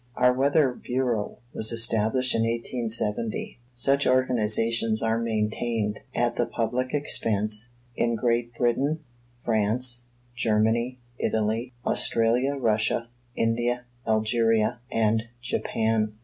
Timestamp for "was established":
1.53-2.33